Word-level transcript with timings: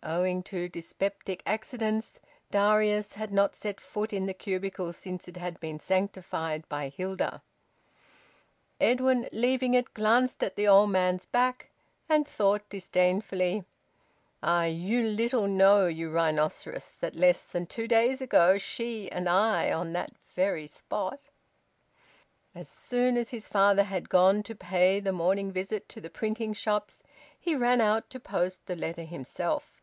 Owing 0.00 0.42
to 0.44 0.68
dyspeptic 0.68 1.42
accidents 1.44 2.20
Darius 2.52 3.14
had 3.14 3.32
not 3.32 3.56
set 3.56 3.80
foot 3.80 4.12
in 4.12 4.26
the 4.26 4.32
cubicle 4.32 4.92
since 4.92 5.26
it 5.26 5.36
had 5.36 5.58
been 5.58 5.80
sanctified 5.80 6.66
by 6.68 6.88
Hilda. 6.88 7.42
Edwin, 8.80 9.28
leaving 9.32 9.74
it, 9.74 9.92
glanced 9.94 10.42
at 10.42 10.54
the 10.54 10.68
old 10.68 10.90
man's 10.90 11.26
back 11.26 11.68
and 12.08 12.26
thought 12.26 12.66
disdainfully: 12.70 13.64
"Ah! 14.40 14.64
You 14.64 15.02
little 15.02 15.48
know, 15.48 15.88
you 15.88 16.10
rhinoceros, 16.10 16.92
that 17.00 17.16
less 17.16 17.44
than 17.44 17.66
two 17.66 17.88
days 17.88 18.22
ago, 18.22 18.56
she 18.56 19.10
and 19.10 19.28
I, 19.28 19.70
on 19.72 19.92
that 19.92 20.12
very 20.28 20.68
spot" 20.68 21.22
As 22.54 22.68
soon 22.68 23.18
as 23.18 23.30
his 23.30 23.48
father 23.48 23.82
had 23.82 24.08
gone 24.08 24.42
to 24.44 24.54
pay 24.54 25.00
the 25.00 25.12
morning 25.12 25.50
visit 25.52 25.86
to 25.90 26.00
the 26.00 26.08
printing 26.08 26.54
shops, 26.54 27.02
he 27.38 27.56
ran 27.56 27.80
out 27.80 28.08
to 28.10 28.20
post 28.20 28.64
the 28.64 28.76
letter 28.76 29.04
himself. 29.04 29.74